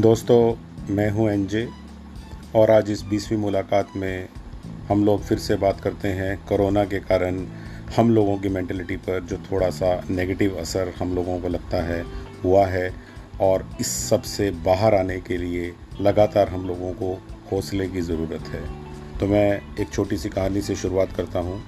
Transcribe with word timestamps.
दोस्तों, 0.00 0.54
मैं 0.94 1.08
हूँ 1.10 1.28
एनजे 1.30 1.66
और 2.56 2.70
आज 2.70 2.90
इस 2.90 3.02
बीसवीं 3.02 3.38
मुलाकात 3.38 3.96
में 3.96 4.28
हम 4.88 5.04
लोग 5.04 5.22
फिर 5.22 5.38
से 5.38 5.56
बात 5.56 5.80
करते 5.80 6.08
हैं 6.08 6.36
कोरोना 6.46 6.84
के 6.84 6.98
कारण 7.00 7.40
हम 7.96 8.10
लोगों 8.10 8.36
की 8.38 8.48
मेंटलिटी 8.48 8.96
पर 8.96 9.24
जो 9.24 9.36
थोड़ा 9.50 9.70
सा 9.70 9.90
नेगेटिव 10.10 10.56
असर 10.60 10.92
हम 10.98 11.14
लोगों 11.14 11.40
को 11.40 11.48
लगता 11.48 11.82
है, 11.82 12.00
हुआ 12.44 12.66
है 12.66 12.94
और 13.40 13.68
इस 13.80 13.88
सबसे 14.08 14.50
बाहर 14.64 14.94
आने 14.94 15.20
के 15.20 15.38
लिए 15.38 15.72
लगातार 16.00 16.48
हम 16.48 16.66
लोगों 16.68 16.92
को 16.92 17.12
हौसले 17.52 17.88
की 17.88 18.00
ज़रूरत 18.00 18.48
है। 18.48 18.62
तो 19.18 19.26
मैं 19.26 19.60
एक 19.80 19.90
छोटी 19.92 20.16
सी 20.16 20.28
कहानी 20.28 20.60
से 20.60 20.76
शुरुआत 20.76 21.12
करता 21.12 21.38
हूँ। 21.38 21.62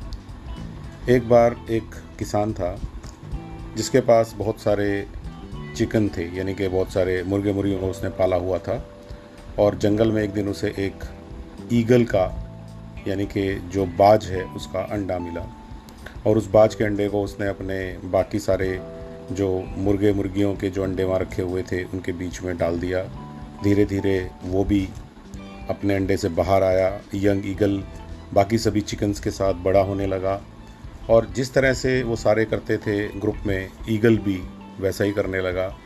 एक 1.09 1.29
बार 1.29 1.57
एक 1.71 1.95
किसान 2.19 2.53
था 2.53 2.77
जिसके 3.77 4.01
पास 4.01 4.35
बहुत 4.39 4.61
सारे 4.61 5.07
चिकन 5.77 6.09
थे, 6.09 6.37
यानी 6.37 6.55
कि 6.55 6.69
बहुत 6.69 6.93
सारे 6.93 7.23
मुर्गे 7.23 7.53
मुर्गियों 7.53 7.81
को 7.81 7.87
उसने 7.87 8.11
पाला 8.11 8.37
हुआ 8.37 8.59
था। 8.59 8.91
और 9.59 9.75
जंगल 9.75 10.13
में 10.13 10.23
एक 10.23 10.31
दिन 10.31 10.49
उसे 10.49 10.69
एक 10.69 11.05
ईगल 11.73 12.05
का, 12.05 12.46
यानी 13.09 13.27
कि 13.27 13.55
जो 13.55 13.87
बाज 13.87 14.27
है, 14.27 14.45
उसका 14.45 14.81
अंडा 14.81 15.19
मिला। 15.19 15.57
और 16.27 16.39
उस 16.39 16.51
बाज 16.51 16.75
के 16.75 16.85
अंडे 16.85 17.09
को 17.09 17.23
उसने 17.23 17.46
अपने 17.46 17.99
बाकी 18.05 18.39
सारे 18.39 18.81
जो 19.33 19.65
मुर्गे 19.77 20.13
मुर्गियों 20.13 20.55
के 20.55 20.71
जो 20.71 20.83
अंडे 20.83 21.05
वहाँ 21.05 21.21
रखे 21.21 21.43
हुए 21.43 21.63
थे, 21.63 21.85
उनके 21.85 22.13
बीच 22.13 22.43
में 22.43 22.59
डाल 22.59 22.79
दिया। 22.79 23.03
धीरे 23.65 23.85
धीरे 23.85 24.31
वो 24.45 24.65
भी 24.65 24.89
अपने 25.71 25.95
अंडे 25.95 26.17
से 26.17 26.29
बाहर 26.29 26.63
आया। 26.63 27.01
यंग 27.15 27.46
ईगल 27.46 27.85
बाकी 28.35 28.59
सभी 28.59 28.81
चिकन्स 28.81 29.21
के 29.21 29.31
साथ 29.31 29.55
बड़ा 29.55 29.81
होने 29.81 30.07
लगा। 30.07 30.43
और 31.11 31.27
जिस 31.27 31.55
तरह 31.55 31.73
से 31.73 32.03
वो 32.03 32.17
सारे 32.17 32.45
करते 32.45 32.77
थे 32.77 33.09
ग्रुप 33.09 33.37
में, 33.47 33.69
ईगल 33.91 34.19
भी 34.19 34.43
वैसा 34.80 35.05
ही 35.05 35.12
करने 35.12 35.41
लगा। 35.41 35.77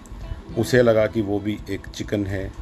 उसे 0.58 0.82
लगा 0.82 1.06
कि 1.06 1.22
वो 1.22 1.38
भी 1.40 1.58
एक 1.70 1.86
चिकन 1.86 2.26
है। 2.26 2.52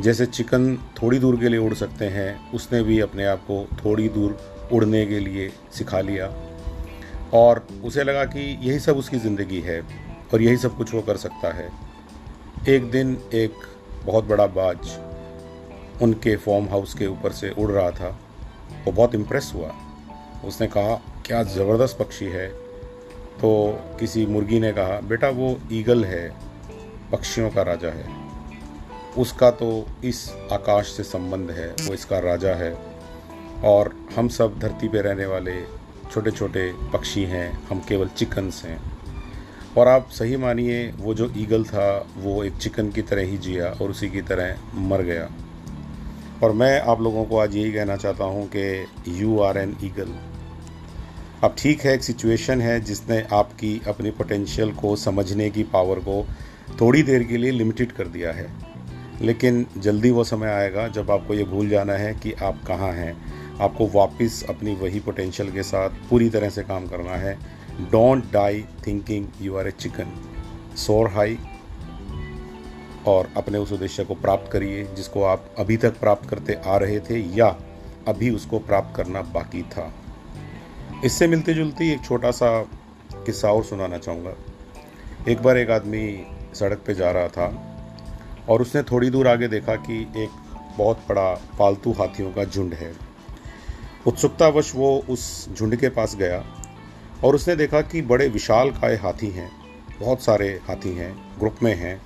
जैसे 0.00 0.26
चिकन 0.26 0.76
थोड़ी 1.02 1.18
दूर 1.18 1.40
के 1.40 1.48
लिए 1.48 1.60
उड़ 1.60 1.74
सकते 1.74 2.04
हैं, 2.04 2.52
उसने 2.52 2.82
भी 2.82 3.00
अपने 3.00 3.24
आप 3.24 3.38
को 3.38 3.68
थोड़ी 3.84 4.08
दूर 4.08 4.38
उड़ने 4.72 5.06
के 5.06 5.20
लिए 5.20 5.52
सिखा 5.72 6.00
लिया। 6.00 6.32
और 7.34 7.66
उसे 7.84 8.04
लगा 8.04 8.24
कि 8.24 8.58
यही 8.62 8.78
सब 8.78 8.96
उसकी 8.96 9.18
ज़िंदगी 9.18 9.60
है 9.60 9.80
और 10.32 10.42
यही 10.42 10.56
सब 10.56 10.76
कुछ 10.76 10.94
वो 10.94 11.02
कर 11.02 11.16
सकता 11.16 11.52
है। 11.52 11.70
एक 12.68 12.90
दिन 12.90 13.18
एक 13.34 13.54
बहुत 14.04 14.24
बड़ा 14.24 14.46
बाज 14.46 14.98
उनके 16.02 16.36
फॉर्म 16.36 16.68
हाउस 16.68 16.94
के 16.94 17.06
ऊपर 17.06 17.32
से 17.32 17.50
उड़ 17.50 17.70
रहा 17.70 17.90
था। 17.90 18.18
वो 18.84 18.92
बहुत 18.92 19.14
इम्प्रेस 19.14 19.52
हुआ। 19.54 19.74
उसने 20.44 20.66
कहा, 20.66 20.94
क्या 21.26 21.42
ज़बरदस्त 21.42 21.98
पक्षी 21.98 22.24
है। 22.24 22.67
तो 23.38 23.80
किसी 24.00 24.26
मुर्गी 24.26 24.60
ने 24.60 24.72
कहा, 24.72 25.00
बेटा, 25.00 25.28
वो 25.28 25.60
ईगल 25.72 26.04
है, 26.04 26.32
पक्षियों 27.12 27.50
का 27.50 27.62
राजा 27.62 27.88
है। 27.88 28.06
उसका 29.18 29.50
तो 29.50 29.86
इस 30.04 30.34
आकाश 30.52 30.86
से 30.86 31.02
संबंध 31.02 31.50
है, 31.50 31.70
वो 31.70 31.94
इसका 31.94 32.18
राजा 32.18 32.54
है। 32.54 32.78
और 33.64 33.94
हम 34.16 34.28
सब 34.28 34.58
धरती 34.58 34.88
पे 34.88 35.00
रहने 35.00 35.26
वाले 35.26 35.62
छोटे 36.12 36.30
छोटे 36.30 36.72
पक्षी 36.92 37.24
हैं, 37.24 37.66
हम 37.66 37.80
केवल 37.88 38.08
चिकन्स 38.08 38.64
हैं। 38.64 38.80
और 39.78 39.88
आप 39.88 40.08
सही 40.08 40.36
मानिए, 40.36 40.92
वो 40.96 41.14
जो 41.14 41.32
ईगल 41.36 41.64
था, 41.64 42.06
वो 42.16 42.44
एक 42.44 42.56
चिकन 42.56 42.90
की 42.90 43.02
तरह 43.02 43.22
ही 43.22 43.38
जिया 43.38 43.66
और 43.66 43.90
उसी 43.90 44.08
की 44.08 44.22
तरह 44.22 44.58
मर 44.74 45.02
गया। 45.02 45.28
और 46.42 46.52
मैं 46.52 46.80
आप 46.80 47.00
लोगों 47.00 47.24
को 47.24 47.38
आज 47.38 47.56
यही 47.56 47.72
कहना 47.72 47.96
चाहता 47.96 48.24
हूँ 48.24 48.48
कि 48.56 48.86
यू 49.08 49.40
आर 49.40 49.58
एन 49.58 49.76
ईगल। 49.84 50.14
अब 51.44 51.54
ठीक 51.58 51.80
है, 51.80 51.94
एक 51.94 52.02
सिचुएशन 52.02 52.60
है 52.60 52.80
जिसने 52.80 53.20
आपकी 53.32 53.80
अपनी 53.88 54.10
पोटेंशियल 54.10 54.72
को 54.72 54.94
समझने 54.96 55.50
की 55.50 55.62
पावर 55.62 55.98
को 55.98 56.26
थोड़ी 56.80 57.02
देर 57.02 57.22
के 57.22 57.36
लिए 57.36 57.50
लिमिटेड 57.50 57.92
कर 57.92 58.08
दिया 58.08 58.32
है। 58.32 58.46
लेकिन 59.22 59.66
जल्दी 59.76 60.10
वो 60.10 60.24
समय 60.24 60.48
आएगा 60.48 60.88
जब 60.88 61.10
आपको 61.10 61.34
ये 61.34 61.44
भूल 61.44 61.68
जाना 61.68 61.92
है 61.92 62.12
कि 62.14 62.32
आप 62.32 62.62
कहाँ 62.66 62.92
हैं। 62.92 63.14
आपको 63.60 63.86
वापस 63.86 64.44
अपनी 64.48 64.74
वही 64.74 65.00
पोटेंशियल 65.00 65.52
के 65.52 65.62
साथ 65.62 65.90
पूरी 66.10 66.30
तरह 66.30 66.50
से 66.50 66.62
काम 66.62 66.86
करना 66.86 67.16
है। 67.16 67.34
Don't 67.80 68.32
die 68.32 68.64
thinking 68.86 69.26
you 69.40 69.56
are 69.56 69.68
a 69.68 69.70
chicken 69.70 70.12
sore 70.76 71.08
high 71.08 71.38
और 73.06 73.28
अपने 73.36 73.58
उस 73.58 73.72
उद्देश्य 73.72 74.04
को 74.04 74.14
प्राप्त 74.14 74.52
करिए 74.52 74.84
जिसको 74.96 75.22
आप 75.22 75.50
अभी 75.58 75.76
तक 75.76 76.00
प्राप्त 76.00 76.28
करते 76.30 76.58
आ 76.66 76.76
रहे 76.76 77.00
थे 77.00 77.20
या 77.36 77.56
अभी 78.08 78.30
उसको 78.30 78.58
प्राप्त 78.58 78.96
करना 78.96 79.22
बाकी 79.22 79.62
था। 79.62 79.92
इससे 81.04 81.26
मिलती 81.28 81.52
जुलती 81.54 81.90
एक 81.92 82.04
छोटा 82.04 82.30
सा 82.30 82.48
किस्सा 83.14 83.48
और 83.48 83.64
सुनाना 83.64 83.98
चाहूँगा। 83.98 84.32
एक 85.28 85.42
बार 85.42 85.56
एक 85.56 85.70
आदमी 85.70 86.00
सड़क 86.54 86.82
पे 86.86 86.94
जा 86.94 87.10
रहा 87.10 87.28
था 87.28 87.46
और 88.48 88.62
उसने 88.62 88.82
थोड़ी 88.82 89.10
दूर 89.10 89.28
आगे 89.28 89.48
देखा 89.48 89.74
कि 89.76 90.00
एक 90.16 90.30
बहुत 90.78 91.04
बड़ा 91.08 91.30
पालतू 91.58 91.92
हाथियों 91.92 92.32
का 92.32 92.44
झुंड 92.44 92.74
है। 92.74 92.92
उत्सुकतावश 94.06 94.72
वो 94.74 94.90
उस 95.08 95.48
झुंड 95.54 95.76
के 95.76 95.88
पास 95.88 96.16
गया 96.16 96.44
और 97.24 97.34
उसने 97.34 97.56
देखा 97.56 97.80
कि 97.82 98.02
बड़े 98.02 98.28
विशाल 98.28 98.70
काय 98.70 98.96
हाथी 98.96 99.30
हैं, 99.30 99.50
बहुत 100.00 100.22
सारे 100.22 100.48
हाथी 100.68 100.94
हैं, 100.94 101.14
ग्रुप 101.38 101.62
में 101.62 101.74
हैं 101.74 102.00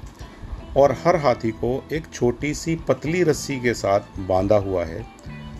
और 0.77 0.93
हर 1.05 1.17
हाथी 1.17 1.51
को 1.55 1.83
एक 1.93 2.13
छोटी 2.15 2.55
सी 2.55 2.77
पतली 2.89 3.23
रस्सी 3.23 3.61
के 3.61 3.75
साथ 3.75 4.19
बांधा 4.19 4.57
हुआ 4.59 4.85
है 4.85 5.05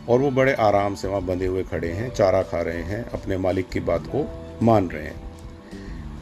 और 0.09 0.19
वो 0.19 0.31
बड़े 0.31 0.53
आराम 0.53 0.95
से 0.95 1.09
वहाँ 1.09 1.23
बंधे 1.23 1.47
हुए 1.47 1.63
खड़े 1.63 1.93
हैं, 1.93 2.15
चारा 2.15 2.43
खा 2.43 2.63
रहे 2.63 2.83
हैं, 2.83 3.11
अपने 3.11 3.37
मालिक 3.37 3.69
की 3.69 3.81
बात 3.81 4.07
को 4.07 4.29
मान 4.63 4.89
रहे 4.89 5.05
हैं। 5.05 5.21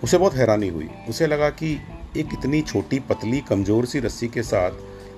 उसे 0.04 0.18
बहुत 0.18 0.34
हैरानी 0.34 0.68
हुई। 0.68 0.88
उसे 1.08 1.26
लगा 1.26 1.50
कि 1.50 1.80
एक 2.16 2.28
इतनी 2.32 2.62
छोटी 2.62 2.98
पतली, 2.98 3.40
कमज़ोर 3.40 3.86
सी 3.86 4.00
रस्सी 4.00 4.28
के 4.28 4.42
साथ 4.42 4.70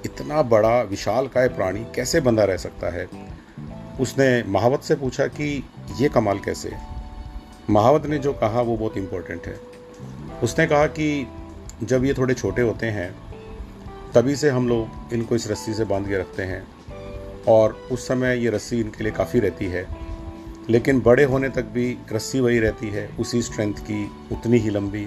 इतना 0.07 0.43
बड़ा, 0.43 0.83
विशाल 0.83 1.29
काय 1.29 1.49
प्राणी 1.49 1.87
कैसे 1.95 2.21
बंधा 2.21 2.45
रह 2.45 2.57
सकता 2.57 2.91
है? 2.91 3.09
उसने 4.01 4.43
महावत 4.43 4.83
से 4.83 4.95
पूछा 4.95 5.27
कि 5.27 5.65
ये 6.01 6.09
कमाल 6.09 6.39
कैसे? 6.39 6.73
महावत 7.71 8.07
ने 8.07 8.19
जो 8.19 8.33
कहा 8.33 8.61
वो 8.61 8.77
बहुत 8.77 8.97
इम्पोर्टेंट 8.97 9.47
है। 9.47 9.61
उसने 10.43 10.67
कहा 10.67 10.87
कि 10.87 11.27
जब 11.83 12.05
ये 12.05 12.15
थोड़े 12.15 12.35
छोटे 12.35 12.63
होते 12.63 12.87
हैं, 12.87 13.15
तभी 14.15 14.37
से 14.37 14.51
हम 14.51 14.69
लोग 14.69 14.89
इनको 15.13 15.35
इस 15.35 15.51
रस्सी 15.51 15.75
से 15.75 15.85
बाँध 15.85 16.09
के 16.09 16.19
रखते 16.19 16.43
हैं। 16.43 16.67
और 17.49 17.89
उस 17.93 18.09
समय 18.09 18.39
ये 18.39 18.51
रस्सी 18.51 18.81
इनके 18.81 19.05
लिए 19.05 19.13
काफ़ी 19.13 19.41
रहती 19.41 19.67
है। 19.67 19.87
लेकिन 20.71 21.01
बड़े 21.01 21.25
होने 21.25 21.49
तक 21.49 21.63
भी 21.63 21.99
रस्सी 22.13 22.41
वही 22.41 22.59
रहती 22.59 22.89
है, 22.89 23.09
उसी 23.21 23.43
स्ट्रेंथ 23.43 23.75
की, 23.75 24.11
उतनी 24.33 24.59
ही 24.59 24.71
लंबी। 24.71 25.07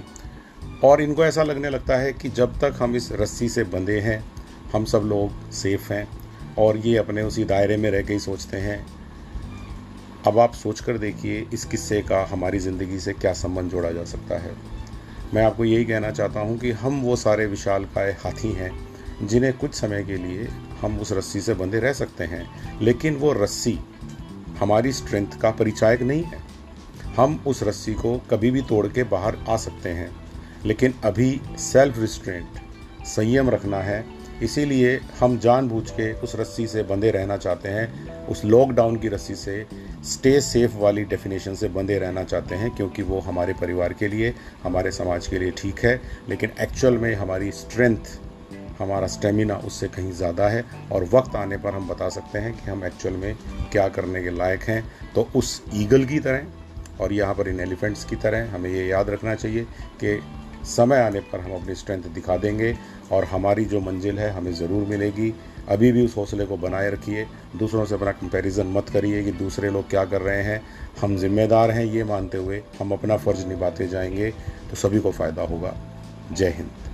और 0.84 1.02
इनको 1.02 1.26
ऐसा 1.26 1.44
लगने 1.44 1.70
लगता 1.70 1.98
है 1.98 2.14
कि 2.14 2.30
जब 2.30 2.60
तक 2.60 2.76
हम 2.80 2.96
इस 2.96 3.12
रस्सी 3.12 3.50
से 3.50 3.64
बंधे 3.64 4.00
हैं, 4.00 4.26
हम 4.74 4.86
सब 4.86 5.00
लोग 5.00 5.52
सेफ़ 5.52 5.94
हैं 5.94 6.08
और 6.58 6.78
ये 6.78 6.98
अपने 6.98 7.22
उसी 7.22 7.44
दायरे 7.44 7.78
में 7.78 7.92
रह 7.92 8.02
के 8.02 8.14
ही 8.14 8.20
सोचते 8.20 8.58
हैं। 8.58 8.86
अब 10.28 10.40
आप 10.40 10.54
सोच 10.54 10.80
कर 10.80 10.98
देखिए 10.98 11.48
इस 11.54 11.66
किस्से 11.66 12.02
का 12.02 12.24
हमारी 12.24 12.60
ज़िंदगी 12.60 13.00
से 13.00 13.14
क्या 13.14 13.34
संबंध 13.34 13.72
जोड़ा 13.72 13.92
जा 13.92 14.04
सकता 14.04 14.38
है। 14.38 14.56
मैं 15.34 15.44
आपको 15.44 15.66
यही 15.66 15.86
कहना 15.86 16.12
चाहता 16.12 16.40
हूँ 16.40 16.58
कि 16.58 16.72
हम 16.72 17.02
वो 17.02 17.16
सारे 17.16 17.46
विशाल 17.46 17.86
काय 17.86 18.12
हाथी 18.12 18.52
हैं 18.52 18.95
जिन्हें 19.24 19.54
कुछ 19.54 19.74
समय 19.74 20.04
के 20.04 20.18
लिए 20.18 20.48
हम 20.82 21.00
उस 21.00 21.12
रस्सी 21.12 21.42
से 21.42 21.54
बंधे 21.54 21.80
रह 21.80 21.94
सकते 21.94 22.24
हैं, 22.24 22.80
लेकिन 22.82 23.16
वो 23.16 23.34
रस्सी 23.34 23.80
हमारी 24.60 24.92
स्ट्रेंथ 24.92 25.40
का 25.42 25.52
परिचायक 25.52 26.02
नहीं 26.02 26.24
है। 26.24 26.40
हम 27.16 27.44
उस 27.48 27.64
रस्सी 27.64 27.94
को 27.94 28.18
कभी 28.30 28.52
भी 28.52 28.62
तोड़ 28.62 28.88
के 28.88 29.04
बाहर 29.04 29.38
आ 29.50 29.58
सकते 29.58 29.90
हैं, 29.90 30.10
लेकिन 30.66 30.94
अभी 31.04 31.42
सेल्फ 31.58 32.00
रिस्ट्रेंट 32.00 32.60
संयम 33.06 33.50
रखना 33.50 33.78
है। 33.78 34.04
इसीलिए 34.44 35.00
हम 35.20 35.38
जानबूझ 35.40 35.92
के 35.92 36.12
उस 36.14 36.36
रस्सी 36.36 36.68
से 36.68 36.84
बंधे 36.84 37.12
रहना 37.12 37.38
चाहते 37.38 37.70
हैं, 37.70 38.28
उस 38.28 38.44
लॉकडाउन 38.46 38.96
की 38.96 39.08
रस्सी 39.08 39.36
से 39.36 39.66
स्टे 40.04 40.42
सेफ़ 40.42 40.76
वाली 40.76 41.04
डेफिनेशन 41.04 41.56
से 41.56 41.68
बंधे 41.68 42.00
रहना 42.00 42.24
चाहते 42.24 42.56
हैं, 42.56 42.76
क्योंकि 42.76 43.02
वो 43.02 43.20
हमारे 43.20 43.54
परिवार 43.54 43.94
के 43.94 44.08
लिए, 44.08 44.34
हमारे 44.64 44.92
समाज 44.92 45.28
के 45.28 45.40
लिए 45.40 45.52
ठीक 45.52 45.80
है, 45.80 46.02
लेकिन 46.30 46.52
एक्चुअल 46.62 46.98
में 46.98 47.16
हमारी 47.16 47.52
स्ट्रेंथ 47.52 48.20
हमारा 48.80 49.08
स्टेमिना 49.08 49.56
उससे 49.58 49.88
कहीं 49.88 50.12
ज़्यादा 50.12 50.48
है 50.48 50.64
और 50.92 51.04
वक्त 51.14 51.36
आने 51.36 51.58
पर 51.58 51.74
हम 51.74 51.88
बता 51.88 52.10
सकते 52.10 52.40
हैं 52.40 52.54
कि 52.54 52.70
हम 52.72 52.84
एक्चुअल 52.86 53.16
में 53.16 53.36
क्या 53.72 53.88
करने 53.90 54.24
के 54.24 54.30
लायक 54.30 54.64
हैं। 54.64 54.84
तो 55.16 55.28
उस 55.36 55.62
ईगल 55.74 56.06
की 56.06 56.20
तरह 56.20 57.02
और 57.02 57.14
यहाँ 57.14 57.34
पर 57.36 57.48
इन 57.48 57.60
एलिफेंट्स 57.60 58.04
की 58.06 58.16
तरह 58.16 58.54
हमें 58.54 58.70
ये 58.70 58.86
याद 58.88 59.10
रखना 59.10 59.36
चाहिए 59.36 59.64
कि 60.04 60.20
समय 60.68 61.00
आने 61.00 61.20
पर 61.22 61.40
हम 61.40 61.54
अपनी 61.54 61.76
स्ट्रेंथ 61.76 62.04
दिखा 62.14 62.38
देंगे 62.38 62.76
और 63.12 63.24
हमारी 63.24 63.66
जो 63.66 63.80
मंजिल 63.82 64.20
है 64.20 64.30
हमें 64.32 64.54
ज़रूर 64.54 64.88
मिलेगी। 64.88 65.34
अभी 65.70 65.92
भी 65.92 66.06
उस 66.06 66.16
हौसले 66.18 66.46
को 66.46 66.58
बनाए 66.58 66.90
रखिए। 66.92 67.26
दूसरों 67.56 67.86
से 67.86 67.96
अपना 67.96 68.12
कंपैरिजन 68.12 68.68
मत 68.68 68.90
करिए 68.90 69.24
कि 69.24 69.32
दूसरे 69.34 69.70
लोग 69.72 69.90
क्या 69.90 70.06
कर 70.06 70.22
रहे 70.22 70.42
हैं। 70.44 70.62
हम 71.02 71.16
जिम्मेदार 71.18 71.72
हैं 71.72 71.86
ये 71.86 72.04
मानते 72.04 72.38
हुए 72.38 72.62
हम 72.80 72.92
अपना 72.92 73.18
फ़र्ज़ 73.18 73.46
निभाते 73.48 73.88
जाएँगे 73.88 74.32
तो 74.70 74.76
सभी 74.78 75.00
को 75.00 75.12
फ़ायदा 75.12 75.44
होगा। 75.44 75.76
जय 76.32 76.50
हिंद। 76.50 76.85